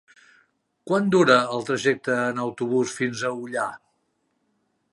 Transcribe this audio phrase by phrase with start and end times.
[0.91, 3.67] Quant dura el trajecte en autobús fins a Ullà?